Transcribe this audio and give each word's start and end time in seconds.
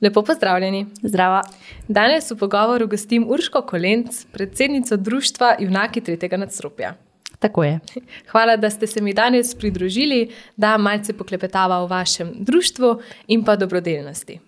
Lepo 0.00 0.22
pozdravljeni. 0.22 0.86
Zdravo. 1.02 1.42
Danes 1.88 2.30
v 2.30 2.36
pogovoru 2.38 2.86
gostim 2.86 3.24
Urško 3.28 3.62
Kolenc, 3.62 4.24
predsednico 4.32 4.96
Društva 4.96 5.56
Junaki 5.58 6.00
tretjega 6.00 6.36
nadstropja. 6.36 6.94
Tako 7.38 7.64
je. 7.64 7.78
Hvala, 8.30 8.56
da 8.56 8.70
ste 8.70 8.86
se 8.86 9.02
mi 9.02 9.14
danes 9.14 9.54
pridružili, 9.54 10.30
da 10.56 10.76
malce 10.78 11.12
poklepetava 11.12 11.78
o 11.78 11.86
vašem 11.86 12.32
društvu 12.38 13.00
in 13.26 13.44
pa 13.44 13.56
dobrodelnosti. 13.56 14.38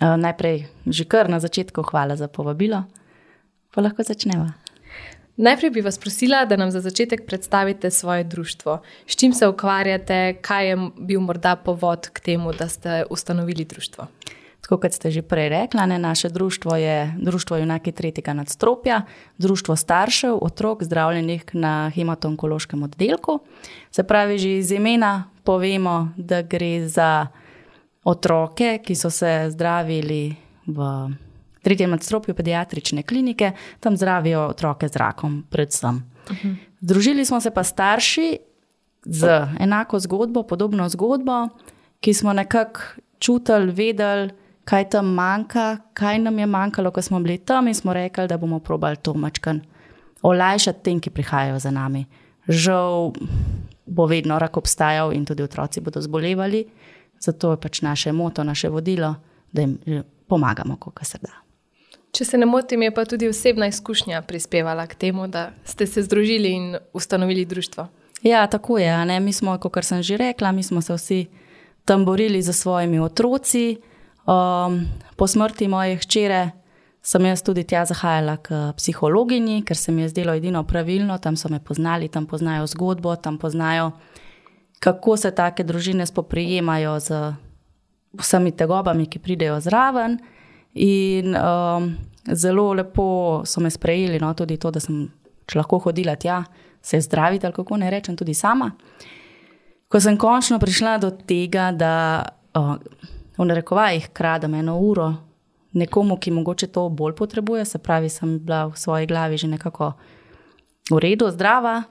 Uh, 0.00 0.16
najprej, 0.16 0.66
že 0.86 1.04
kar 1.04 1.30
na 1.30 1.40
začetku, 1.40 1.82
hvala 1.82 2.16
za 2.16 2.28
povabilo. 2.28 2.84
Pa 3.74 3.80
lahko 3.80 4.02
začnemo. 4.02 4.46
Najprej 5.36 5.70
bi 5.70 5.80
vas 5.80 5.98
prosila, 5.98 6.44
da 6.44 6.56
nam 6.56 6.70
za 6.70 6.80
začetek 6.80 7.26
predstavite 7.26 7.90
svoje 7.90 8.24
društvo. 8.24 8.78
S 9.06 9.16
čim 9.16 9.32
se 9.32 9.48
ukvarjate, 9.48 10.36
kaj 10.40 10.68
je 10.68 10.76
bil 10.98 11.20
morda 11.20 11.56
povod 11.56 12.08
k 12.12 12.20
temu, 12.20 12.52
da 12.52 12.68
ste 12.68 13.04
ustanovili 13.10 13.64
društvo? 13.64 14.06
Tako 14.64 14.80
kot 14.80 14.96
ste 14.96 15.12
že 15.12 15.20
prej 15.20 15.52
rekli, 15.52 15.80
ne, 15.84 15.98
naše 16.00 16.32
društvo 16.32 16.76
je 16.76 17.12
Društvo 17.20 17.56
Junaki 17.56 17.92
tretjega 17.92 18.32
nadstropja, 18.32 19.02
društvo 19.36 19.76
staršev, 19.76 20.38
otrok, 20.40 20.82
zdravljenih 20.82 21.44
na 21.52 21.92
hematonkološkem 21.92 22.82
oddelku. 22.82 23.44
Se 23.92 24.02
pravi, 24.08 24.38
že 24.38 24.56
iz 24.56 24.72
imena 24.72 25.28
povemo, 25.44 26.16
da 26.16 26.40
gre 26.42 26.88
za 26.88 27.26
otroke, 28.04 28.78
ki 28.80 28.94
so 28.96 29.10
se 29.12 29.52
zdravili 29.52 30.36
v 30.66 31.12
tretjem 31.60 31.90
nadstropju 31.92 32.34
pediatrične 32.34 33.02
klinike, 33.02 33.52
tam 33.80 33.96
zdravijo 33.96 34.46
otroke 34.48 34.88
z 34.88 34.96
rakom, 34.96 35.44
predvsem. 35.50 36.00
Združili 36.80 37.24
smo 37.24 37.40
se 37.40 37.50
pa 37.50 37.64
starši 37.64 38.38
z 39.04 39.28
enako 39.60 40.00
zgodbo, 40.00 40.42
podobno 40.42 40.88
zgodbo, 40.88 41.48
ki 42.00 42.14
smo 42.14 42.32
nekako 42.32 42.80
čutili, 43.18 43.72
vedeli, 43.72 44.32
kaj 44.64 44.88
tam 44.90 45.06
manjka, 45.14 45.78
kaj 45.94 46.18
nam 46.18 46.38
je 46.38 46.46
manjkalo, 46.46 46.90
ko 46.90 47.02
smo 47.02 47.20
bili 47.20 47.38
tam 47.38 47.68
in 47.68 47.74
smo 47.74 47.92
rekli, 47.92 48.28
da 48.28 48.38
bomo 48.38 48.58
probali 48.58 48.96
to 48.96 49.14
mačkan 49.14 49.60
olajšati 50.22 50.82
tem, 50.82 51.00
ki 51.00 51.10
prihajajo 51.10 51.58
za 51.58 51.70
nami. 51.70 52.04
Žal 52.48 53.12
bo 53.86 54.06
vedno 54.06 54.38
rak 54.38 54.56
obstajal 54.56 55.12
in 55.12 55.24
tudi 55.24 55.42
otroci 55.42 55.80
bodo 55.80 56.00
zbolevali, 56.00 56.64
zato 57.20 57.50
je 57.50 57.60
pač 57.60 57.82
naše 57.82 58.12
moto, 58.12 58.44
naše 58.44 58.68
vodilo, 58.68 59.14
da 59.52 59.60
jim 59.60 59.78
pomagamo, 60.28 60.76
kako 60.76 61.04
se 61.04 61.18
da. 61.22 61.44
Če 62.14 62.24
se 62.24 62.38
ne 62.38 62.46
motim, 62.46 62.82
je 62.82 62.94
pa 62.94 63.04
tudi 63.04 63.28
osebna 63.28 63.66
izkušnja 63.66 64.22
prispevala 64.22 64.86
k 64.86 64.94
temu, 64.94 65.26
da 65.28 65.50
ste 65.64 65.86
se 65.86 66.02
združili 66.02 66.52
in 66.52 66.76
ustanovili 66.92 67.44
društvo. 67.44 67.88
Ja, 68.22 68.46
tako 68.46 68.78
je. 68.78 69.20
Mi 69.20 69.32
smo, 69.32 69.58
kot 69.58 69.84
sem 69.84 70.02
že 70.02 70.16
rekla, 70.16 70.52
mi 70.52 70.62
smo 70.62 70.80
se 70.80 70.94
vsi 70.94 71.26
tam 71.84 72.04
borili 72.04 72.42
za 72.42 72.52
svojimi 72.52 73.00
otroci. 73.00 73.76
Um, 74.24 74.86
po 75.16 75.26
smrti 75.26 75.68
moje 75.68 75.96
hčere 75.96 76.50
sem 77.04 77.24
jaz 77.28 77.42
tudi 77.44 77.64
tja 77.68 77.84
zahajala 77.84 78.38
k 78.40 78.72
psihologinji, 78.76 79.60
ker 79.62 79.76
se 79.76 79.92
mi 79.92 80.02
je 80.02 80.08
zdelo 80.08 80.32
edino 80.34 80.62
pravilno. 80.64 81.18
Tam 81.18 81.36
so 81.36 81.48
me 81.52 81.60
poznali, 81.60 82.08
tam 82.08 82.26
poznajo 82.26 82.66
zgodbo, 82.66 83.16
tam 83.16 83.36
poznajo, 83.38 83.90
kako 84.80 85.16
se 85.16 85.30
take 85.30 85.64
družine 85.64 86.06
spoprijemajo 86.06 87.00
z 87.00 87.34
vsemi 88.16 88.52
tegobami, 88.56 89.06
ki 89.06 89.18
pridejo 89.18 89.60
zraven. 89.60 90.16
In 90.74 91.36
um, 91.36 91.92
zelo 92.32 92.72
lepo 92.72 93.42
so 93.44 93.60
me 93.60 93.70
sprejeli, 93.70 94.18
no, 94.20 94.32
tudi 94.34 94.56
to, 94.56 94.70
da 94.70 94.80
sem 94.80 95.04
lahko 95.54 95.78
hodila 95.78 96.16
tja, 96.16 96.40
se 96.82 97.00
zdraviti, 97.00 97.46
ali 97.46 97.54
kako 97.54 97.76
ne 97.76 97.90
rečem, 97.90 98.16
tudi 98.16 98.34
sama. 98.34 98.70
Ko 99.88 100.00
sem 100.00 100.16
končno 100.16 100.58
prišla 100.58 100.96
do 100.98 101.12
tega, 101.12 101.68
da 101.76 101.92
uh, 102.56 102.74
v 103.36 103.44
narekovajih 103.44 104.08
kradem 104.12 104.54
eno 104.54 104.78
uro 104.78 105.14
nekomu, 105.74 106.16
ki 106.16 106.30
mogoče 106.30 106.66
to 106.66 106.88
bolj 106.88 107.14
potrebuje, 107.14 107.64
se 107.64 107.78
pravi, 107.78 108.08
sem 108.08 108.38
bila 108.38 108.66
v 108.66 108.78
svoji 108.78 109.06
glavi 109.06 109.36
že 109.36 109.48
nekako 109.48 109.92
v 110.90 110.98
redu, 110.98 111.30
zdrava. 111.30 111.82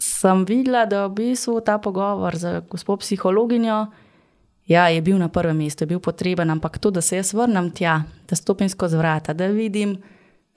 Sem 0.00 0.44
videla, 0.44 0.86
da 0.86 1.02
je 1.02 1.08
v 1.08 1.12
bistvu 1.12 1.60
ta 1.60 1.78
pogovor 1.78 2.36
z 2.36 2.62
gospod 2.70 3.00
psihologinjo. 3.00 3.86
Ja, 4.66 4.88
je 4.88 5.02
bil 5.02 5.18
na 5.18 5.28
prvem 5.28 5.56
mestu, 5.56 5.82
je 5.82 5.86
bil 5.86 6.00
potreben, 6.00 6.50
ampak 6.50 6.78
to, 6.78 6.90
da 6.90 7.00
se 7.00 7.16
jaz 7.16 7.34
vrnem 7.34 7.70
tja, 7.70 8.04
da 8.28 8.36
stopim 8.36 8.68
skozi 8.68 8.96
vrata, 8.96 9.34
da 9.34 9.46
vidim 9.46 9.98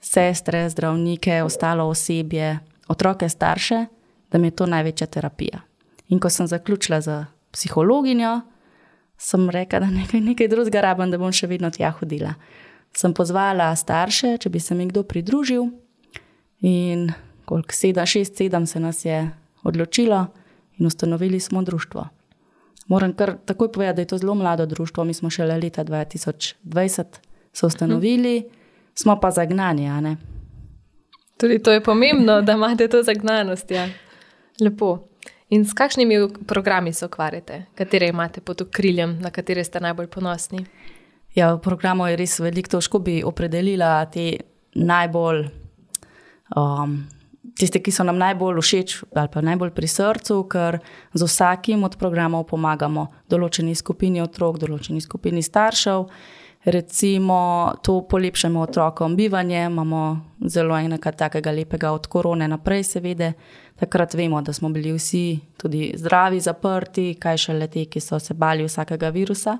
sestre, 0.00 0.68
zdravnike, 0.70 1.42
ostalo 1.42 1.88
osebje, 1.88 2.58
otroke, 2.88 3.28
starše, 3.28 3.86
da 4.30 4.38
mi 4.38 4.46
je 4.46 4.56
to 4.56 4.66
največja 4.66 5.06
terapija. 5.06 5.60
In 6.08 6.20
ko 6.20 6.30
sem 6.30 6.46
zaključila 6.46 7.00
z 7.00 7.24
psihologinjo, 7.52 8.40
sem 9.18 9.50
rekla, 9.50 9.80
da 9.80 9.90
nekaj, 9.90 10.20
nekaj 10.20 10.48
drugega 10.48 10.80
rabim, 10.80 11.10
da 11.10 11.18
bom 11.18 11.32
še 11.32 11.46
vedno 11.46 11.70
tja 11.70 11.90
hodila. 11.98 12.34
Sem 12.94 13.14
pozvala 13.14 13.72
starše, 13.76 14.36
če 14.38 14.50
bi 14.50 14.60
se 14.60 14.74
mi 14.74 14.86
kdo 14.86 15.02
pridružil, 15.02 15.68
in 16.60 17.08
koliko 17.44 17.74
sedem, 17.74 18.06
šest, 18.06 18.36
sedem 18.36 18.66
se 18.66 18.80
nas 18.80 19.04
je 19.04 19.30
odločilo, 19.64 20.26
in 20.78 20.86
ustanovili 20.86 21.40
smo 21.40 21.62
društvo. 21.62 22.08
Moram 22.88 23.14
kar 23.16 23.36
takoj 23.44 23.72
povedati, 23.72 23.96
da 23.96 24.02
je 24.02 24.06
to 24.06 24.18
zelo 24.18 24.34
mlado 24.34 24.66
društvo. 24.66 25.04
Mi 25.04 25.14
smo 25.14 25.30
šele 25.30 25.58
leta 25.58 25.84
2020 25.84 27.04
se 27.52 27.66
ustanovili, 27.66 28.36
uh 28.36 28.42
-huh. 28.42 28.50
smo 28.94 29.20
pa 29.20 29.30
zagnani. 29.30 30.16
Tudi 31.36 31.58
to 31.58 31.72
je 31.72 31.82
pomembno, 31.84 32.42
da 32.42 32.52
imate 32.52 32.88
to 32.88 33.02
zagnanost. 33.02 33.70
Ja. 33.70 33.88
Lepo. 34.60 35.08
In 35.52 35.64
s 35.64 35.74
kakšnimi 35.76 36.16
programi 36.48 36.92
se 36.92 37.06
ukvarjate, 37.06 37.64
katere 37.74 38.08
imate 38.08 38.40
pod 38.40 38.62
okriljem, 38.64 39.18
na 39.20 39.30
katere 39.30 39.64
ste 39.64 39.80
najbolj 39.80 40.06
ponosni? 40.06 40.64
Ja, 41.34 41.54
v 41.54 41.60
programu 41.60 42.06
je 42.08 42.16
res 42.16 42.38
veliko, 42.40 42.76
težko 42.76 42.98
bi 43.02 43.18
opredelila 43.26 43.98
te 44.06 44.38
najbolj. 44.74 45.44
Um, 46.56 46.96
tiste, 47.58 47.80
ki 47.82 47.92
so 47.92 48.06
nam 48.06 48.18
najbolj 48.18 48.60
všeč 48.62 48.94
ali 49.14 49.30
pa 49.32 49.42
najbolj 49.44 49.74
pri 49.74 49.88
srcu, 49.90 50.38
ker 50.50 50.78
z 51.14 51.26
vsakim 51.26 51.84
od 51.84 51.98
programov 52.00 52.46
pomagamo 52.50 53.08
določeni 53.30 53.74
skupini 53.74 54.22
otrok, 54.24 54.58
določeni 54.62 55.02
skupini 55.02 55.42
staršev. 55.42 56.08
Recimo, 56.64 57.72
to 57.82 58.02
polepšamo 58.08 58.60
otrokom 58.60 59.16
bivanje, 59.16 59.64
imamo 59.64 60.20
zelo 60.40 60.78
enega 60.78 61.12
takega 61.12 61.50
lepega 61.50 61.90
od 61.92 62.06
korone 62.06 62.48
naprej, 62.48 62.82
seveda. 62.82 63.32
Takrat 63.76 64.14
vemo, 64.14 64.40
da 64.42 64.52
smo 64.52 64.68
bili 64.68 64.92
vsi 64.92 65.40
tudi 65.56 65.92
zdravi, 65.96 66.40
zaprti, 66.40 67.14
kaj 67.20 67.36
še 67.36 67.56
le 67.58 67.68
te, 67.68 67.84
ki 67.84 68.00
so 68.00 68.18
se 68.18 68.34
bali 68.34 68.64
vsakega 68.64 69.10
virusa. 69.12 69.58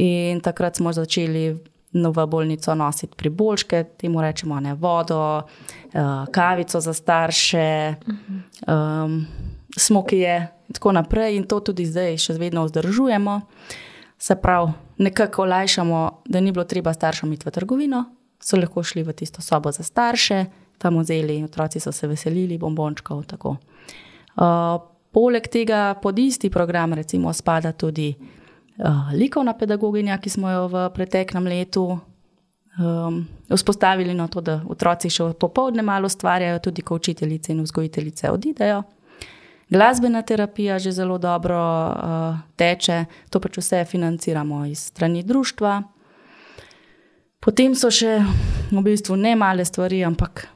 In 0.00 0.40
takrat 0.40 0.80
smo 0.80 0.92
začeli 0.92 1.44
v 1.92 2.26
bolnico 2.26 2.74
nositi 2.74 3.16
priboljške, 3.16 3.84
temu 4.00 4.22
rečemo 4.22 4.60
ne 4.60 4.74
vodo, 4.74 5.42
uh, 5.42 6.24
kavico 6.32 6.80
za 6.80 6.94
starše, 6.94 7.94
um, 8.66 9.26
smokije 9.76 10.48
in 10.68 10.72
tako 10.72 10.92
naprej. 10.92 11.36
In 11.36 11.44
to 11.44 11.60
tudi 11.60 11.86
zdaj 11.86 12.16
še 12.16 12.38
vedno 12.38 12.64
vzdržujemo. 12.64 13.40
Se 14.18 14.34
pravi, 14.40 14.72
nekako 14.98 15.42
olajšamo, 15.42 16.22
da 16.24 16.40
ni 16.40 16.52
bilo 16.52 16.64
treba 16.64 16.92
staršem 16.92 17.32
iti 17.32 17.48
v 17.48 17.50
trgovino, 17.50 18.04
so 18.40 18.56
lahko 18.56 18.82
šli 18.82 19.02
v 19.02 19.12
tisto 19.12 19.42
sobo 19.42 19.72
za 19.72 19.82
starše, 19.82 20.44
tam 20.78 20.98
vzeli, 20.98 21.42
otroci 21.44 21.80
so 21.80 21.92
se 21.92 22.06
veselili, 22.06 22.58
bombončkov. 22.58 23.24
Uh, 23.44 23.56
poleg 25.12 25.48
tega 25.48 25.94
pod 26.02 26.18
isti 26.18 26.50
program 26.50 26.92
recimo 26.92 27.32
spada 27.32 27.72
tudi 27.72 28.14
uh, 28.14 29.12
likovna 29.12 29.54
pedagoginja, 29.58 30.18
ki 30.18 30.30
smo 30.30 30.50
jo 30.50 30.66
v 30.68 30.88
preteklem 30.94 31.46
letu 31.46 31.86
um, 32.78 33.26
vzpostavili, 33.48 34.14
no 34.14 34.28
to, 34.28 34.40
da 34.40 34.60
otroci 34.68 35.10
še 35.10 35.32
popoldne 35.40 35.82
malo 35.82 36.10
ustvarjajo, 36.10 36.58
tudi 36.58 36.82
ko 36.82 36.98
učiteljice 37.00 37.52
in 37.52 37.62
vzgojiteljice 37.62 38.30
odidejo. 38.30 38.82
Glasbena 39.70 40.22
terapija 40.22 40.78
že 40.78 40.92
zelo 40.92 41.18
dobro 41.18 41.58
uh, 41.58 42.36
teče, 42.56 43.04
to 43.30 43.40
pač 43.40 43.58
vse 43.58 43.84
financiramo 43.84 44.64
iz 44.66 44.90
strani 44.92 45.22
društva. 45.22 45.82
Potem 47.40 47.74
so 47.76 47.90
še 47.92 48.18
v 48.72 48.82
bistvu 48.84 49.16
ne 49.20 49.34
male 49.36 49.64
stvari, 49.64 50.04
ampak 50.04 50.46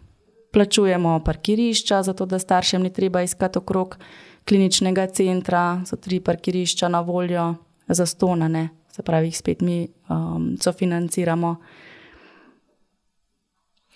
plačujemo 0.52 1.20
parkirišča, 1.24 2.02
zato 2.02 2.26
da 2.26 2.38
staršem 2.38 2.82
ni 2.82 2.92
treba 2.92 3.22
iskati 3.22 3.58
okrog 3.58 3.98
kliničnega 4.48 5.06
centra, 5.12 5.82
so 5.84 5.96
tri 5.96 6.20
parkirišča 6.24 6.88
na 6.88 7.00
voljo 7.00 7.54
za 7.88 8.06
stonane, 8.06 8.68
se 8.92 9.02
pravi, 9.02 9.28
jih 9.28 9.36
spet 9.36 9.60
mi 9.60 9.88
um, 10.08 10.56
sofinanciramo. 10.60 11.56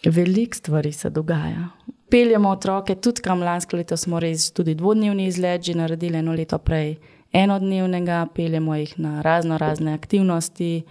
Veliko 0.05 0.57
stvari 0.57 0.93
se 0.93 1.11
dogaja. 1.11 1.69
Peljemo 2.13 2.51
otroke, 2.51 2.95
tudi 2.95 3.23
kam 3.25 3.41
lansko 3.41 3.77
leto 3.77 3.97
smo 3.97 4.19
res 4.21 4.51
tudi 4.53 4.75
dvodnevni 4.77 5.31
izlet, 5.31 5.63
že 5.65 5.75
naredili 5.75 6.19
eno 6.19 6.35
leto 6.37 6.59
prej 6.61 6.99
enodnevnega, 7.33 8.27
peljemo 8.35 8.75
jih 8.77 8.99
na 9.01 9.23
razno 9.25 9.57
razne 9.59 9.95
aktivnosti, 9.95 10.83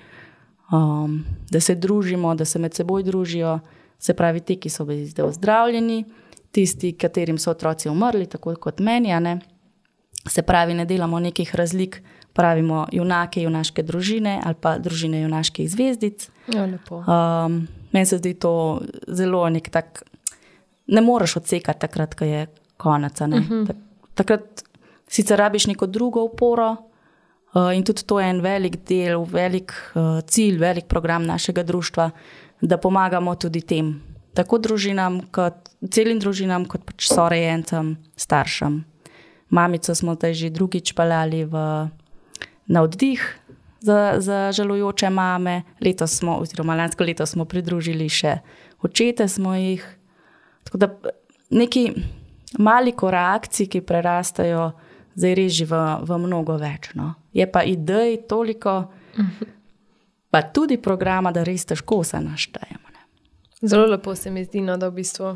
um, 0.73 1.19
da 1.51 1.59
se 1.59 1.75
družimo, 1.75 2.33
da 2.35 2.45
se 2.45 2.59
med 2.59 2.73
seboj 2.73 3.03
družijo. 3.03 3.59
Se 4.01 4.13
pravi, 4.17 4.39
ti, 4.41 4.55
ki 4.57 4.69
so 4.69 4.85
bili 4.85 5.05
zdaj 5.05 5.27
ozdravljeni, 5.27 6.05
tisti, 6.51 6.95
katerim 6.97 7.37
so 7.37 7.51
otroci 7.51 7.89
umrli, 7.89 8.25
tako 8.25 8.55
kot 8.55 8.79
meni. 8.79 9.13
Ne? 9.21 9.37
Se 10.25 10.41
pravi, 10.41 10.73
ne 10.73 10.85
delamo 10.89 11.19
nekih 11.19 11.55
razlik 11.55 12.01
pravimo 12.33 12.87
junake, 12.91 13.43
junaške 13.43 13.83
družine 13.83 14.39
ali 14.43 14.55
pa 14.61 14.79
družine 14.79 15.21
junaških 15.21 15.69
zvezdic. 15.69 16.29
Ja, 16.47 16.65
lepo. 16.65 17.03
Um, 17.05 17.67
meni 17.91 18.05
se 18.05 18.17
zdi 18.17 18.33
to 18.33 18.81
zelo 19.07 19.49
nek 19.49 19.69
tak. 19.69 20.03
Ne 20.91 21.01
moreš 21.01 21.37
odsekati 21.39 21.79
takrat, 21.79 22.15
ko 22.15 22.25
je 22.27 22.47
konec. 22.77 23.21
Uh 23.21 23.27
-huh. 23.27 23.67
tak, 23.67 23.75
takrat 24.15 24.63
sicer 25.07 25.39
rabiš 25.39 25.67
neko 25.67 25.87
drugo 25.87 26.23
oporo, 26.23 26.75
uh, 27.53 27.75
in 27.75 27.83
tudi 27.83 28.03
to 28.03 28.19
je 28.19 28.29
en 28.29 28.41
velik 28.41 28.75
del, 28.87 29.25
velik 29.25 29.73
uh, 29.95 30.21
cilj, 30.27 30.57
velik 30.57 30.85
program 30.85 31.25
našega 31.25 31.63
društva, 31.63 32.09
da 32.61 32.77
pomagamo 32.77 33.35
tudi 33.35 33.61
tem, 33.61 34.01
tako 34.33 34.57
družinam, 34.57 35.21
kot 35.31 35.53
celim 35.91 36.19
družinam, 36.19 36.65
kot 36.65 36.85
pač 36.85 37.07
sorejencem, 37.07 37.97
staršem. 38.15 38.83
Mamico 39.49 39.95
smo 39.95 40.15
zdaj 40.15 40.33
že 40.33 40.49
drugič 40.49 40.93
peljali 40.93 41.47
na 42.67 42.81
oddih 42.81 43.39
za, 43.81 44.15
za 44.17 44.51
žalujoče 44.51 45.09
mame, 45.09 45.63
letos 45.81 46.15
smo, 46.17 46.37
oziroma 46.37 46.75
lansko 46.75 47.03
leto 47.03 47.25
smo 47.25 47.45
pridružili 47.45 48.09
še 48.09 48.37
očete, 48.81 49.27
smo 49.27 49.55
jih. 49.55 49.83
Tako 50.63 50.77
da 50.77 50.89
neki 51.49 51.85
mali 52.59 52.91
korakci, 52.91 53.67
ki 53.67 53.81
prerastajo, 53.81 54.71
zdaj 55.15 55.35
reži 55.35 55.65
v, 55.65 55.79
v 56.03 56.17
mnogo 56.17 56.57
več. 56.59 56.91
No. 56.95 57.13
Je 57.33 57.47
pa 57.51 57.63
idej 57.63 58.23
toliko, 58.27 58.91
pa 60.31 60.41
tudi 60.41 60.77
programa, 60.77 61.31
da 61.31 61.43
res 61.47 61.65
težko 61.65 62.03
se 62.03 62.19
naštejemo. 62.19 62.90
Zelo 63.61 63.85
lepo 63.85 64.15
se 64.15 64.31
mi 64.31 64.43
zdi, 64.43 64.61
no, 64.61 64.73
da 64.77 64.87
v 64.89 64.95
bistvu 64.95 65.35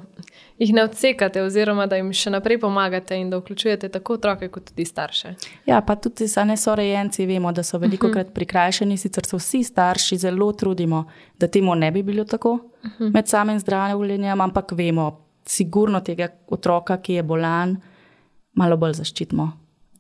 jih 0.58 0.72
ne 0.74 0.84
odsekate, 0.84 1.44
oziroma 1.46 1.86
da 1.86 2.00
jim 2.00 2.10
še 2.10 2.32
naprej 2.34 2.58
pomagate 2.64 3.18
in 3.22 3.30
da 3.30 3.38
vključujete 3.38 3.92
tako 3.94 4.18
otroke, 4.18 4.50
kot 4.50 4.72
tudi 4.72 4.86
starše. 4.86 5.36
Ja, 5.70 5.82
pa 5.86 5.96
tudi 6.02 6.26
za 6.28 6.44
nesorejenci 6.44 7.28
vemo, 7.30 7.52
da 7.54 7.64
so 7.64 7.78
veliko 7.78 8.10
krat 8.10 8.34
prikrajšani, 8.34 8.98
sicer 8.98 9.30
so 9.30 9.38
vsi 9.38 9.62
starši 9.70 10.18
zelo 10.26 10.50
trudimo, 10.58 11.04
da 11.38 11.48
temu 11.48 11.76
ne 11.78 11.92
bi 11.92 12.02
bilo 12.04 12.26
tako 12.26 12.58
med 13.00 13.30
samim 13.30 13.62
zdravljenjem, 13.62 14.42
ampak 14.42 14.74
vemo, 14.74 15.12
sigurno 15.46 16.02
tega 16.02 16.32
otroka, 16.50 16.98
ki 16.98 17.20
je 17.20 17.24
bolan, 17.24 17.78
malo 18.58 18.78
bolj 18.82 19.04
zaščitimo. 19.04 19.52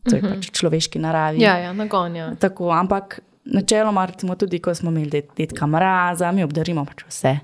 To 0.09 0.17
je 0.17 0.21
pač 0.21 0.49
človeški 0.49 0.97
naravi. 1.01 1.45
Ja, 1.45 1.59
ja 1.61 1.73
nagonja. 1.73 2.31
Tako, 2.41 2.73
ampak 2.73 3.19
načeloma, 3.45 4.07
tudi 4.37 4.57
ko 4.59 4.73
smo 4.73 4.89
imeli 4.89 5.27
detka 5.37 5.67
mraza, 5.69 6.31
mi 6.33 6.41
obdarimo 6.45 6.85
pač 6.89 7.05
vse 7.05 7.41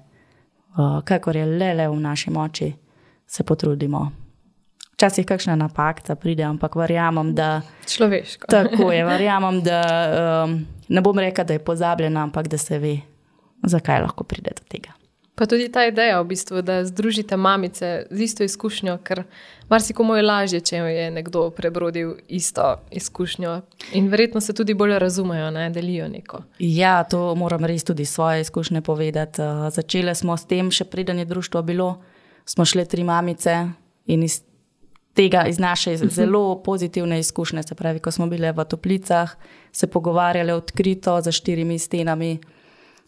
kakor 1.05 1.35
je 1.35 1.45
le, 1.45 1.73
le 1.73 1.87
v 1.89 1.99
naši 1.99 2.31
moči, 2.31 2.71
se 3.27 3.43
potrudimo. 3.43 4.11
Včasih 4.93 5.25
kakšna 5.25 5.55
napaka 5.55 6.15
pride, 6.15 6.43
ampak 6.43 6.75
verjamem, 6.75 7.33
da. 7.35 7.61
Človeško. 7.87 8.47
Tako 8.53 8.91
je, 8.91 9.05
verjamem, 9.05 9.61
da 9.65 9.81
um, 10.45 10.57
ne 10.87 11.01
bom 11.01 11.19
rekel, 11.19 11.45
da 11.45 11.53
je 11.53 11.63
pozabljena, 11.65 12.23
ampak 12.23 12.47
da 12.47 12.57
se 12.57 12.79
ve, 12.79 12.97
zakaj 13.63 14.01
lahko 14.01 14.23
pride 14.23 14.53
do 14.57 14.67
tega. 14.69 15.00
Pa 15.35 15.45
tudi 15.45 15.69
ta 15.71 15.85
ideja, 15.87 16.19
v 16.21 16.27
bistvu, 16.27 16.61
da 16.61 16.81
združite 16.85 17.37
mamice 17.37 18.05
z 18.09 18.21
isto 18.21 18.43
izkušnjo, 18.43 18.97
ker 19.03 19.23
marsikomu 19.69 20.15
je 20.15 20.23
lažje, 20.23 20.59
če 20.59 20.75
je 20.75 21.05
nekdo 21.11 21.49
prebrodil 21.55 22.17
isto 22.27 22.75
izkušnjo. 22.91 23.61
In 23.97 24.09
verjetno 24.11 24.41
se 24.41 24.53
tudi 24.53 24.73
bolje 24.73 24.99
razumejo, 24.99 25.49
ne 25.51 25.69
delijo 25.69 26.07
neko. 26.07 26.43
Ja, 26.59 27.03
to 27.03 27.35
moram 27.35 27.65
res 27.65 27.83
tudi 27.83 28.05
svoje 28.05 28.41
izkušnje 28.41 28.81
povedati. 28.81 29.41
Uh, 29.41 29.69
začele 29.71 30.15
smo 30.15 30.37
s 30.37 30.45
tem, 30.45 30.71
še 30.71 30.85
preden 30.85 31.19
je 31.19 31.25
društvo 31.25 31.61
bilo, 31.61 31.95
smo 32.45 32.65
šle 32.65 32.85
tri 32.85 33.03
mamice 33.03 33.55
in 34.05 34.23
iz 34.23 34.41
tega, 35.13 35.45
iz 35.47 35.59
naše 35.59 35.97
zelo 35.97 36.61
pozitivne 36.63 37.19
izkušnje, 37.19 37.63
se 37.63 37.75
pravi, 37.75 37.99
ko 37.99 38.11
smo 38.11 38.27
bile 38.27 38.51
v 38.51 38.65
toplicah, 38.65 39.35
se 39.71 39.87
pogovarjale 39.87 40.53
odkrito 40.53 41.21
za 41.21 41.31
štirimi 41.31 41.79
stenami 41.79 42.39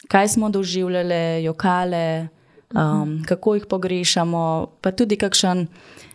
kaj 0.07 0.27
smo 0.27 0.49
doživljali, 0.49 1.43
jokale, 1.43 2.27
um, 2.73 3.23
kako 3.27 3.55
jih 3.55 3.65
pogrešamo, 3.69 4.67
pa 4.81 4.91
tudi 4.91 5.17
kakšen, 5.17 5.67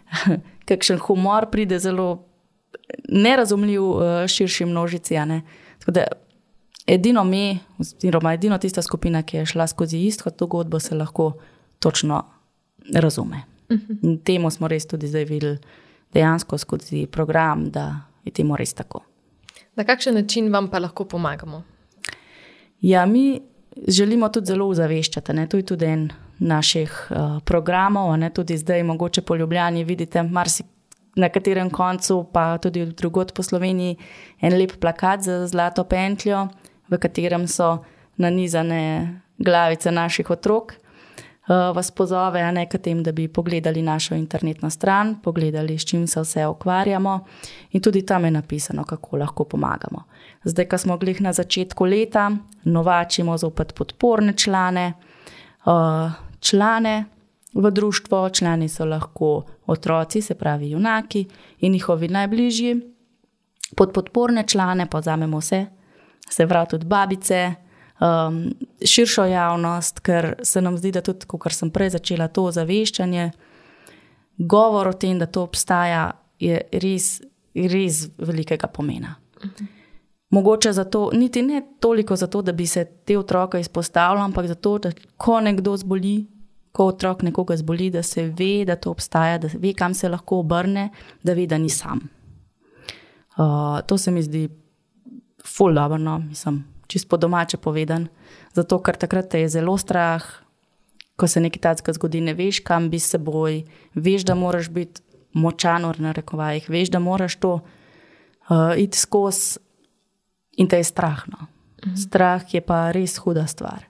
kakšen 0.69 0.99
humor 0.99 1.51
pride 1.51 1.79
zelo 1.79 2.25
nerazumljiv 3.09 3.83
uh, 3.83 4.03
širši 4.27 4.65
množici. 4.65 5.17
Edino 6.87 7.25
mi, 7.25 7.59
oziroma 7.79 8.33
edino 8.33 8.59
tista 8.59 8.83
skupina, 8.83 9.23
ki 9.23 9.37
je 9.37 9.47
šla 9.47 9.67
skozi 9.67 9.99
isto 10.07 10.31
dogodbo, 10.31 10.81
se 10.81 10.95
lahko 10.95 11.33
točno 11.79 12.25
razume. 12.95 13.43
In 14.03 14.19
temu 14.25 14.51
smo 14.51 14.69
res 14.69 14.87
tudi 14.87 15.09
zdaj 15.09 15.25
videli, 15.25 15.59
dejansko 16.13 16.59
skozi 16.59 17.07
program, 17.07 17.67
da 17.71 18.01
je 18.25 18.33
temu 18.33 18.57
res 18.57 18.73
tako. 18.75 19.03
Na 19.77 19.85
kakšen 19.85 20.15
način 20.15 20.53
vam 20.53 20.71
pa 20.71 20.79
lahko 20.79 21.05
pomagamo? 21.05 21.63
Ja, 22.81 23.07
mi 23.07 23.41
želimo 23.89 24.29
tudi 24.29 24.47
zelo 24.47 24.69
ozaveščati. 24.69 25.47
To 25.49 25.57
je 25.57 25.67
tudi 25.67 25.87
en 25.87 26.09
naših 26.39 26.93
uh, 27.11 27.39
programov, 27.45 28.17
ne? 28.19 28.31
tudi 28.31 28.57
zdaj, 28.57 28.83
mogoče 28.83 29.23
po 29.23 29.37
Ljubljani, 29.37 29.85
vidite, 29.85 30.23
marsi, 30.23 30.65
na 31.17 31.29
katerem 31.29 31.71
koncu, 31.71 32.27
pa 32.33 32.59
tudi 32.59 32.87
drugot 32.87 33.33
po 33.35 33.43
Sloveniji, 33.43 33.97
en 34.41 34.59
lep 34.59 34.77
plakat 34.81 35.23
za 35.27 35.47
zlato 35.47 35.85
pentljo, 35.85 36.47
v 36.89 36.99
katerem 36.99 37.49
so 37.49 37.79
nanizane 38.17 39.21
glavice 39.39 39.91
naših 39.91 40.31
otrok. 40.31 40.75
Uh, 41.49 41.77
vas 41.77 41.91
pozove 41.91 42.53
ne, 42.53 42.67
k 42.69 42.79
temu, 42.79 43.03
da 43.03 43.13
bi 43.13 43.29
pogledali 43.29 43.83
našo 43.83 44.15
internetno 44.15 44.71
stran, 44.71 45.15
pogledali, 45.23 45.79
s 45.79 45.85
čim 45.85 46.07
se 46.07 46.21
vse 46.21 46.47
ukvarjamo, 46.47 47.25
in 47.73 47.81
tudi 47.81 48.03
tam 48.07 48.25
je 48.25 48.31
napisano, 48.31 48.85
kako 48.85 49.17
lahko 49.17 49.45
pomagamo. 49.45 50.03
Zdaj, 50.45 50.69
ko 50.69 50.79
smo 50.79 50.99
glih 50.99 51.21
na 51.21 51.33
začetku 51.33 51.85
leta, 51.85 52.31
novačimo 52.65 53.39
zopet 53.39 53.73
podporne 53.75 54.33
člane, 54.37 54.93
uh, 55.65 56.13
člane 56.41 57.05
v 57.55 57.71
društvo, 57.71 58.29
člani 58.31 58.69
so 58.69 58.85
lahko 58.85 59.43
otroci, 59.67 60.21
se 60.21 60.35
pravi, 60.35 60.71
junaki 60.71 61.27
in 61.61 61.73
njihovi 61.73 62.09
najbližji. 62.09 62.81
Pod 63.77 63.93
podporne 63.93 64.45
člane 64.47 64.87
pa 64.91 64.99
vzamemo 64.99 65.39
vse, 65.39 65.67
se 66.31 66.47
pravi, 66.47 66.69
tudi 66.71 66.87
babice, 66.87 67.55
um, 68.01 68.55
širšo 68.85 69.25
javnost, 69.25 70.01
ker 70.01 70.35
se 70.43 70.63
nam 70.63 70.79
zdi, 70.79 70.93
da 70.93 71.03
tudi, 71.05 71.27
kot 71.27 71.53
sem 71.53 71.71
prej 71.71 71.95
začela, 71.97 72.29
to 72.29 72.49
ozaveščanje, 72.51 73.31
govor 74.39 74.93
o 74.93 74.93
tem, 74.93 75.19
da 75.19 75.27
to 75.27 75.43
obstaja, 75.49 76.13
je 76.39 76.61
res, 76.83 77.19
res 77.55 78.07
velikega 78.19 78.71
pomena. 78.71 79.17
Mogoče 80.31 80.73
zato, 80.77 81.09
niti 81.15 81.43
ne 81.43 81.63
toliko 81.81 82.17
zato, 82.17 82.43
da 82.43 82.53
bi 82.53 82.67
se 82.67 82.85
te 82.85 83.17
otroke 83.19 83.61
izpostavljali, 83.61 84.25
ampak 84.25 84.47
zato, 84.47 84.79
da 84.79 84.93
ko 85.17 85.41
nekdo 85.41 85.77
zboli, 85.77 86.27
ko 86.73 86.91
otrok 86.93 87.23
nekoga 87.23 87.57
zboli, 87.57 87.89
da 87.91 88.03
se 88.03 88.27
ve, 88.29 88.65
da 88.69 88.77
to 88.77 88.93
obstaja, 88.93 89.39
da 89.39 89.49
ve, 89.59 89.73
kam 89.75 89.95
se 89.95 90.09
lahko 90.09 90.43
obrne, 90.45 90.91
da 91.23 91.35
ve, 91.35 91.47
da 91.47 91.59
ni 91.59 91.71
sam. 91.73 92.05
Uh, 93.39 93.81
to 93.87 93.99
se 93.99 94.11
mi 94.11 94.23
zdi 94.23 94.49
fulano, 95.47 95.99
no? 95.99 96.19
mislim, 96.19 96.65
čisto 96.89 97.17
domače 97.17 97.57
povedan. 97.57 98.09
Zato, 98.57 98.81
ker 98.83 98.97
takrat 98.97 99.29
te 99.31 99.41
je 99.45 99.49
zelo 99.49 99.77
strah, 99.79 100.25
ko 101.17 101.29
se 101.29 101.41
nekaj 101.41 101.61
takega 101.61 101.93
zgodi, 101.97 102.23
ne 102.25 102.35
veš, 102.35 102.63
kam 102.65 102.89
bi 102.91 102.99
se 102.99 103.19
boj, 103.19 103.63
veš, 103.95 104.25
da 104.25 104.35
moraš 104.35 104.71
biti 104.73 105.03
močan, 105.33 105.85
na 105.99 106.13
rekovajih, 106.13 106.71
veš, 106.71 106.91
da 106.95 106.99
moraš 106.99 107.37
to 107.37 107.59
uh, 107.61 108.73
iti 108.77 108.99
skozi 108.99 109.59
in 110.59 110.69
te 110.69 110.81
je 110.81 110.85
strah. 110.85 111.23
No. 111.29 111.47
Mhm. 111.87 111.97
Strah 111.97 112.55
je 112.55 112.61
pa 112.61 112.91
res 112.91 113.19
huda 113.19 113.47
stvar. 113.47 113.85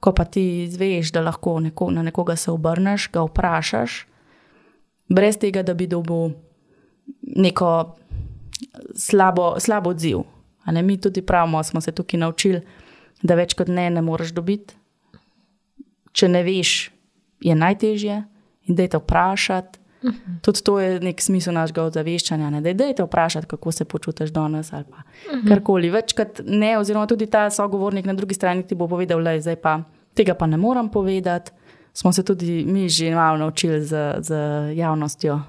Ko 0.00 0.12
pa 0.14 0.24
ti 0.24 0.64
izveš, 0.64 1.10
da 1.12 1.20
lahko 1.20 1.58
neko, 1.60 1.90
na 1.90 2.02
nekoga 2.02 2.36
se 2.36 2.50
obrneš, 2.50 3.10
ga 3.12 3.24
vprašaš, 3.26 4.06
brez 5.08 5.38
tega, 5.38 5.62
da 5.62 5.74
bi 5.74 5.88
dobil 5.90 6.30
neko 7.36 7.96
slabo, 8.94 9.56
slabo 9.58 9.90
odziv. 9.90 10.22
Ne, 10.72 10.82
mi 10.82 11.00
tudi 11.00 11.22
pravimo, 11.22 11.62
smo 11.62 11.80
se 11.80 11.92
tukaj 11.92 12.20
naučili, 12.20 12.60
da 13.22 13.34
več 13.34 13.54
kot 13.54 13.68
ne, 13.68 13.90
ne 13.90 14.02
moreš 14.02 14.32
dobiti. 14.36 14.74
Če 16.12 16.28
ne 16.28 16.42
veš, 16.42 16.90
je 17.40 17.54
najtežje 17.54 18.22
in 18.68 18.74
da 18.74 18.82
je 18.82 18.88
to 18.88 18.98
vprašati. 18.98 19.78
-huh. 20.02 20.08
Mhm. 20.10 20.38
Tudi 20.42 20.62
to 20.62 20.80
je 20.80 21.00
nek 21.00 21.20
smisel 21.20 21.54
našega 21.54 21.82
ozaveščanja. 21.82 22.50
Ne? 22.50 22.60
Da 22.60 22.84
je 22.84 22.94
te 22.94 23.04
vprašati, 23.04 23.46
kako 23.46 23.72
se 23.72 23.84
počutiš 23.84 24.30
danes 24.30 24.72
ali 24.72 24.84
uh 24.84 24.98
mhm. 24.98 25.40
-huh. 25.40 25.48
karkoli. 25.48 25.90
Večkrat 25.90 26.40
ne, 26.44 26.78
oziroma 26.78 27.06
tudi 27.06 27.26
ta 27.26 27.50
sogovornik 27.50 28.04
na 28.04 28.12
drugi 28.12 28.34
strani 28.34 28.66
ti 28.66 28.74
bo 28.74 28.88
povedal, 28.88 29.24
da 29.24 29.40
zdaj 29.40 29.56
pa 29.56 29.82
tega 30.14 30.34
pa 30.34 30.46
ne 30.46 30.56
morem 30.56 30.88
povedati. 30.88 31.50
Smo 31.92 32.12
se 32.12 32.22
tudi 32.22 32.64
mi 32.64 32.88
že 32.88 33.14
malo 33.14 33.36
naučili 33.36 33.84
z, 33.84 34.14
z 34.20 34.34
javnostjo 34.74 35.40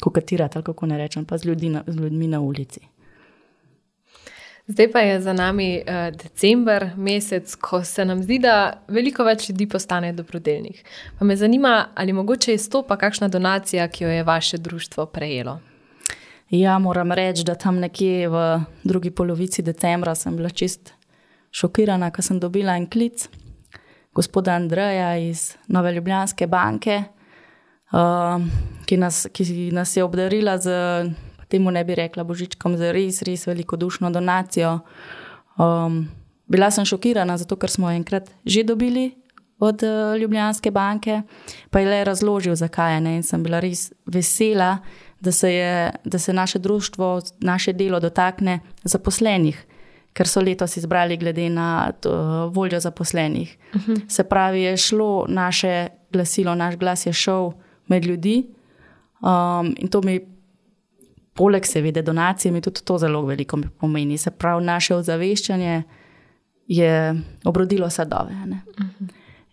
koketirati, 0.00 0.62
kako 0.62 0.86
ne 0.86 0.98
rečem, 0.98 1.24
pa 1.24 1.38
z, 1.38 1.44
ljudi 1.44 1.76
z 1.86 1.96
ljudmi 1.96 2.28
na 2.28 2.40
ulici. 2.40 2.80
Zdaj 4.68 4.90
pa 4.92 5.00
je 5.00 5.20
za 5.20 5.32
nami 5.32 5.80
uh, 5.80 6.16
december, 6.16 6.90
mesec, 6.96 7.54
ko 7.54 7.84
se 7.84 8.04
nam 8.04 8.22
zdi, 8.22 8.38
da 8.38 8.82
veliko 8.88 9.24
več 9.24 9.48
ljudi 9.48 9.68
postane 9.68 10.12
dobrodelnih. 10.12 10.82
Pa 11.18 11.24
me 11.24 11.36
zanima, 11.36 11.88
ali 11.94 12.12
mogoče 12.12 12.54
izstopa 12.54 12.96
kakšna 12.96 13.28
donacija, 13.28 13.88
ki 13.88 14.04
jo 14.04 14.10
je 14.10 14.22
vaše 14.24 14.58
društvo 14.58 15.06
prejelo. 15.06 15.58
Ja, 16.50 16.78
moram 16.78 17.12
reči, 17.12 17.44
da 17.44 17.54
tam 17.54 17.80
nekje 17.80 18.28
v 18.28 18.44
drugi 18.84 19.10
polovici 19.10 19.62
decembra 19.62 20.14
sem 20.14 20.36
bila 20.36 20.50
čist 20.50 20.92
šokirana, 21.50 22.10
ko 22.10 22.22
sem 22.22 22.40
dobila 22.40 22.76
en 22.76 22.86
klic 22.86 23.28
gospoda 24.18 24.52
Andreja 24.52 25.16
iz 25.16 25.54
Nove 25.66 25.92
Ljubljanske 25.92 26.46
banke, 26.46 27.02
uh, 27.92 28.42
ki, 28.86 28.96
nas, 28.96 29.26
ki 29.32 29.70
nas 29.72 29.96
je 29.96 30.04
obdarila 30.04 30.56
z, 30.58 30.74
temu 31.48 31.70
ne 31.70 31.84
bi 31.84 31.94
rekla, 31.94 32.24
božičkom, 32.24 32.76
za 32.76 32.92
res, 32.92 33.22
res 33.22 33.46
velikodušno 33.46 34.10
donacijo. 34.10 34.78
Um, 35.58 36.08
bila 36.46 36.70
sem 36.70 36.84
šokirana, 36.84 37.36
zato 37.38 37.56
ker 37.56 37.70
smo 37.70 37.90
enkrat 37.90 38.30
že 38.44 38.64
dobili 38.64 39.10
od 39.58 39.82
uh, 39.82 40.16
Ljubljanske 40.20 40.70
banke, 40.70 41.22
pa 41.70 41.80
je 41.80 41.88
le 41.88 42.04
razložil, 42.04 42.54
zakaj 42.54 42.94
je. 42.94 43.16
In 43.16 43.22
sem 43.22 43.42
bila 43.42 43.60
res 43.60 43.92
vesela, 44.06 44.78
da 45.20 45.32
se, 45.32 45.50
je, 45.52 45.92
da 46.04 46.18
se 46.18 46.32
naše 46.32 46.58
društvo, 46.58 47.20
naše 47.40 47.72
delo 47.72 48.00
dotakne 48.00 48.60
zaposlenih 48.84 49.66
ker 50.18 50.26
so 50.26 50.42
letos 50.42 50.76
izbrali 50.76 51.16
glede 51.16 51.46
na 51.50 51.92
to, 51.92 52.12
voljo 52.54 52.80
zaposlenih. 52.80 53.56
Uh 53.74 53.80
mhm. 53.80 53.92
-huh. 53.92 54.08
Se 54.08 54.24
pravi, 54.24 54.62
je 54.62 54.76
šlo 54.76 55.26
naše 55.28 55.88
glasilo, 56.12 56.54
naš 56.54 56.76
glas 56.76 57.06
je 57.06 57.12
šel 57.12 57.52
med 57.86 58.04
ljudi 58.04 58.46
um, 59.20 59.74
in 59.78 59.88
to 59.88 60.02
mi, 60.02 60.20
poleg 61.38 61.66
seveda 61.66 62.02
donacije, 62.02 62.52
mi 62.52 62.60
tudi 62.60 62.82
to 62.84 62.98
zelo 62.98 63.22
veliko 63.22 63.60
pomeni. 63.80 64.18
Se 64.18 64.30
pravi, 64.30 64.64
naše 64.64 64.94
ozaveščanje 64.94 65.82
je 66.66 67.14
obrodilo 67.44 67.90
sadove. 67.90 68.34
Uh. 68.34 68.84
-huh. 68.84 69.08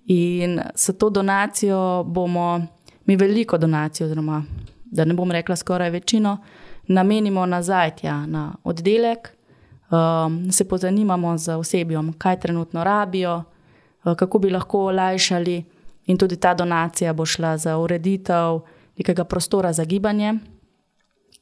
In 0.06 0.62
s 0.76 0.98
to 0.98 1.10
donacijo 1.10 2.04
bomo, 2.04 2.66
mi 3.06 3.16
veliko 3.16 3.58
donacijo, 3.58 4.06
oziroma 4.06 4.44
da 4.86 5.06
ne 5.06 5.14
bom 5.14 5.32
rekla 5.32 5.56
skoraj 5.56 5.90
večino, 5.90 6.38
namenimo 6.88 7.46
nazaj 7.46 7.96
tja 7.96 8.26
na 8.26 8.56
oddelek 8.64 9.36
um, 9.92 10.52
se 10.52 10.68
pozanimamo 10.68 11.38
z 11.38 11.56
osebjem, 11.56 12.14
kaj 12.14 12.40
trenutno 12.40 12.84
rabijo, 12.84 13.44
uh, 14.04 14.16
kako 14.16 14.40
bi 14.40 14.50
lahko 14.50 14.86
olajšali, 14.86 15.64
in 16.06 16.18
tudi 16.18 16.38
ta 16.38 16.54
donacija 16.54 17.14
bo 17.14 17.26
šla 17.26 17.58
za 17.58 17.78
ureditev 17.78 18.60
nekega 18.98 19.24
prostora 19.24 19.74
za 19.74 19.86
gibanje, 19.86 20.34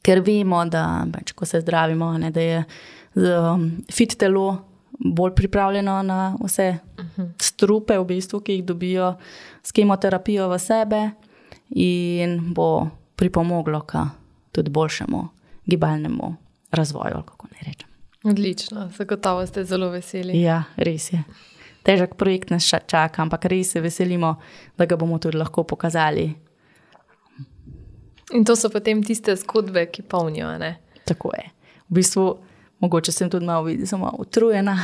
ker 0.04 0.22
vemo, 0.26 0.66
da 0.66 1.06
več, 1.08 1.32
ko 1.38 1.48
se 1.48 1.62
zdravimo, 1.64 2.12
ne, 2.20 2.32
da 2.32 2.44
je 2.44 2.64
um, 3.16 3.70
fit 3.92 4.18
telo 4.20 4.48
bolj 5.00 5.34
pripravljeno 5.36 6.02
na 6.06 6.20
vse 6.44 6.68
strupe, 7.42 7.98
v 7.98 8.06
bistvu, 8.06 8.42
ki 8.44 8.60
jih 8.60 8.66
dobijo 8.66 9.14
s 9.64 9.72
kemoterapijo 9.76 10.50
v 10.52 10.60
sebe, 10.60 11.02
in 11.76 12.54
bo 12.54 12.88
pripomoglo 13.16 13.82
k 13.82 14.06
tudi 14.52 14.70
boljšemu 14.70 15.28
gibalnemu 15.66 16.36
razvoju, 16.72 17.24
kako 17.26 17.48
ne 17.52 17.58
rečem. 17.68 17.90
Odlično, 18.24 18.90
zagotovo 18.98 19.46
ste 19.46 19.64
zelo 19.64 19.90
veseli. 19.90 20.42
Ja, 20.42 20.64
res 20.76 21.12
je. 21.14 21.24
Težek 21.84 22.16
projekt 22.16 22.50
nas 22.50 22.64
čaka, 22.68 23.22
ampak 23.22 23.46
res 23.46 23.74
se 23.76 23.82
veselimo, 23.82 24.36
da 24.78 24.86
ga 24.86 24.96
bomo 24.96 25.20
tudi 25.20 25.38
lahko 25.38 25.64
pokazali. 25.64 26.30
In 28.34 28.46
to 28.46 28.56
so 28.56 28.70
potem 28.70 29.04
tiste 29.06 29.36
zgodbe, 29.36 29.86
ki 29.94 30.02
polnijo. 30.02 30.50
Ne? 30.58 30.76
Tako 31.06 31.32
je. 31.38 31.46
V 31.90 32.00
bistvu, 32.00 32.26
mogoče 32.82 33.12
sem 33.12 33.30
tudi 33.30 33.46
malo, 33.46 33.70
malo 33.98 34.18
utrujena. 34.20 34.74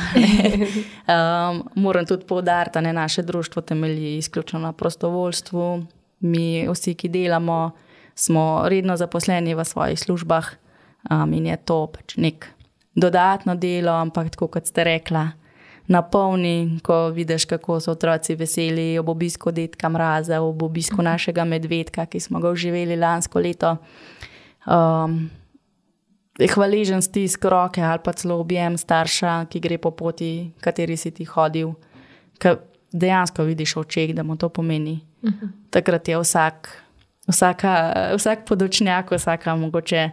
um, 1.10 1.62
moram 1.74 2.06
tudi 2.06 2.26
povdariti, 2.26 2.78
da 2.78 2.92
naše 2.92 3.22
društvo 3.22 3.62
temelji 3.62 4.16
izključno 4.16 4.58
na 4.58 4.72
prostovoljstvu. 4.72 5.82
Mi, 6.20 6.68
vsi, 6.68 6.94
ki 6.94 7.08
delamo, 7.08 7.70
smo 8.14 8.62
redno 8.68 8.96
zaposleni 8.96 9.54
v 9.54 9.64
svojih 9.64 10.00
službah 10.00 10.46
um, 11.10 11.32
in 11.32 11.46
je 11.46 11.56
to 11.56 11.86
pač 11.86 12.16
nek 12.16 12.46
dodatno 12.94 13.54
delo, 13.54 13.92
ampak 13.92 14.30
tako 14.30 14.46
kot 14.46 14.66
ste 14.66 14.84
rekla, 14.84 15.30
napolni, 15.90 16.78
ko 16.82 17.08
vidiš, 17.10 17.44
kako 17.44 17.80
so 17.80 17.92
otroci 17.92 18.34
veseli 18.38 18.98
ob 18.98 19.08
obisku 19.08 19.50
detka 19.50 19.88
mraza, 19.88 20.40
ob 20.40 20.62
obisku 20.62 21.02
našega 21.02 21.44
medvedka, 21.44 22.06
ki 22.06 22.20
smo 22.20 22.40
ga 22.40 22.50
uživali 22.54 22.96
lansko 22.96 23.42
leto. 23.42 23.76
Um, 24.66 25.30
hvaležen 26.38 27.02
stisk 27.02 27.44
roke 27.44 27.82
ali 27.82 28.00
pa 28.04 28.12
celo 28.12 28.38
objem 28.40 28.78
starša, 28.78 29.46
ki 29.50 29.60
gre 29.60 29.78
po 29.78 29.90
poti, 29.90 30.52
kateri 30.60 30.96
si 30.96 31.10
ti 31.10 31.24
hodil. 31.24 31.74
Dejansko 32.92 33.44
vidiš 33.46 33.76
v 33.76 33.80
očeh, 33.80 34.14
da 34.14 34.22
mu 34.22 34.36
to 34.36 34.48
pomeni. 34.48 35.00
Uh 35.22 35.30
-huh. 35.30 35.48
Takrat 35.70 36.08
je 36.08 36.18
vsak, 36.18 36.82
vsaka, 37.28 37.92
vsak 38.16 38.46
podočnjak, 38.48 39.10
vsaka 39.10 39.56
mogoče 39.56 40.10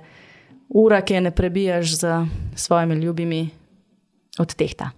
ura, 0.69 1.01
ki 1.01 1.13
je 1.13 1.21
ne 1.21 1.31
prebijaš 1.31 1.97
z 1.97 2.27
svojimi 2.55 2.95
ljubimi, 2.95 3.49
od 4.39 4.55
tehta. 4.55 4.91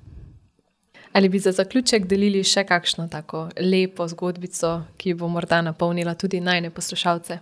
Ali 1.13 1.29
bi 1.29 1.39
za 1.39 1.51
zaključek 1.51 2.05
delili 2.05 2.43
še 2.43 2.63
kakšno 2.69 3.07
tako 3.09 3.47
lepo 3.59 4.07
zgodbico, 4.07 4.73
ki 4.97 5.13
bo 5.17 5.27
morda 5.27 5.61
napolnila 5.65 6.13
tudi 6.15 6.41
najne 6.41 6.69
poslušalce? 6.69 7.39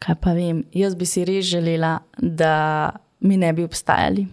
Kaj 0.00 0.16
pa 0.20 0.32
vem, 0.36 0.64
jaz 0.72 0.94
bi 0.96 1.08
si 1.08 1.24
res 1.24 1.48
želela, 1.48 1.98
da 2.18 2.90
mi 3.20 3.36
ne 3.36 3.52
bi 3.52 3.64
obstajali, 3.64 4.26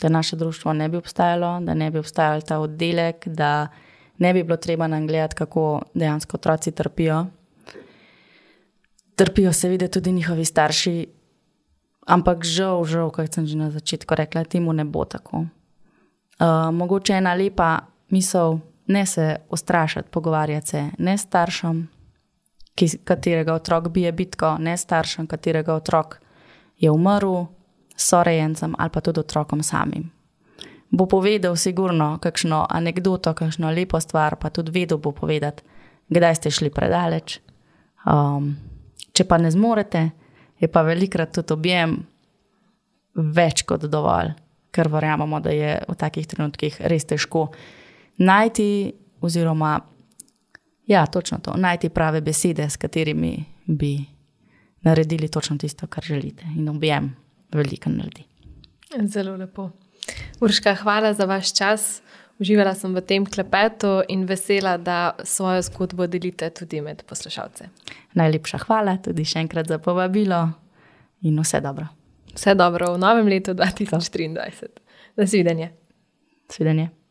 da 0.00 0.08
naše 0.08 0.36
društvo 0.36 0.72
ne 0.72 0.88
bi 0.88 0.96
obstajalo, 0.96 1.58
da 1.64 1.74
ne 1.74 1.90
bi 1.90 2.00
obstajal 2.00 2.42
ta 2.42 2.58
oddelek, 2.60 3.28
da 3.28 3.68
ne 4.18 4.32
bi 4.32 4.42
bilo 4.42 4.56
treba 4.56 4.86
nam 4.86 5.06
gledati, 5.06 5.36
kako 5.36 5.82
dejansko 5.94 6.36
otroci 6.36 6.72
trpijo. 6.72 7.26
Trpijo 9.16 9.52
seveda 9.52 9.88
tudi 9.88 10.12
njihovi 10.12 10.44
starši, 10.44 10.96
Ampak 12.04 12.44
žal, 12.44 12.84
žal, 12.84 13.08
kot 13.08 13.32
sem 13.32 13.48
že 13.48 13.56
na 13.56 13.72
začetku 13.72 14.12
rekla, 14.12 14.44
temu 14.44 14.76
ne 14.76 14.84
bo 14.84 15.08
tako. 15.08 15.48
Uh, 16.40 16.74
mogoče 16.74 17.12
ena 17.14 17.34
lepa 17.34 17.78
misel, 18.10 18.58
ne 18.86 19.06
se 19.06 19.36
ustrašiti, 19.50 20.10
pogovarjati 20.10 20.66
se 20.66 20.90
ne 20.98 21.18
staršem, 21.18 21.88
ki, 22.74 22.88
katerega 23.04 23.54
otrok 23.54 23.88
bije 23.88 24.12
bitko, 24.12 24.56
ne 24.58 24.76
staršem, 24.76 25.26
katerega 25.26 25.74
otrok 25.74 26.18
je 26.78 26.90
umrl, 26.90 27.46
sorejencem 27.96 28.74
ali 28.78 28.90
pa 28.90 29.00
tudi 29.00 29.20
otrokom 29.20 29.62
samim. 29.62 30.10
Bo 30.90 31.06
povedal, 31.06 31.56
sigurno, 31.56 32.18
kakšno 32.22 32.66
anegdoto, 32.70 33.34
kakšno 33.34 33.70
lepo 33.70 34.00
stvar, 34.00 34.36
pa 34.36 34.50
tudi 34.50 34.70
vedel 34.70 34.98
bo 34.98 35.12
povedati, 35.12 35.62
kdaj 36.08 36.34
ste 36.34 36.50
šli 36.50 36.70
predaleč. 36.70 37.40
Um, 38.06 38.54
če 39.12 39.24
pa 39.24 39.38
ne 39.38 39.50
zmorete, 39.50 40.10
je 40.60 40.68
pa 40.68 40.82
velikrat 40.82 41.32
tudi 41.34 41.52
objem 41.52 41.96
več 43.14 43.62
kot 43.66 43.86
dovolj, 43.90 44.34
ker 44.74 44.90
verjamemo, 44.90 45.40
da 45.40 45.54
je 45.54 45.76
v 45.88 45.96
takih 45.98 46.26
trenutkih 46.26 46.80
res 46.90 47.06
težko 47.06 47.48
najti, 48.18 48.94
oziroma, 49.24 49.78
ja, 50.90 51.06
točno 51.06 51.38
to, 51.38 51.54
najti 51.56 51.88
prave 51.94 52.20
besede, 52.20 52.66
s 52.70 52.76
katerimi 52.80 53.36
bi 53.66 53.96
naredili 54.84 55.28
točno 55.28 55.56
tisto, 55.58 55.86
kar 55.86 56.04
želite. 56.04 56.44
In 56.56 56.68
objem 56.68 57.14
veliko 57.52 57.90
naredi. 57.90 58.24
Zelo 59.08 59.36
lepo. 59.36 59.70
Urška, 60.40 60.74
hvala 60.74 61.14
za 61.14 61.24
vaš 61.24 61.54
čas. 61.54 62.02
Uživala 62.38 62.74
sem 62.74 62.94
v 62.94 63.00
tem 63.00 63.26
klepetu 63.26 64.02
in 64.10 64.26
vesela, 64.26 64.76
da 64.76 65.14
svojo 65.22 65.62
zgodbo 65.62 66.06
delite 66.06 66.50
tudi 66.50 66.80
med 66.82 67.02
poslušalce. 67.06 67.68
Najlepša 68.18 68.58
hvala 68.66 68.96
tudi 69.02 69.24
še 69.24 69.38
enkrat 69.46 69.70
za 69.70 69.78
povabilo 69.78 70.48
in 71.22 71.38
vse 71.38 71.60
dobro. 71.62 71.86
Vse 72.34 72.54
dobro 72.54 72.94
v 72.94 72.98
novem 72.98 73.26
letu 73.26 73.54
2023. 73.54 74.34
Nasvidenje. 75.16 75.70
Nasvidenje. 76.48 77.03